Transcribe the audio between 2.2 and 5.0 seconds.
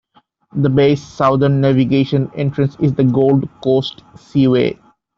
entrance is the Gold Coast Seaway.